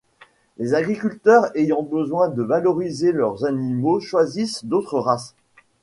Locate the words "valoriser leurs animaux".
2.41-3.99